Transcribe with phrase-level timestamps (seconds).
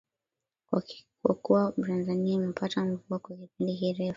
[1.21, 4.09] Kwa kuwa Tanzania imepata mvua kwa kipindi kirefu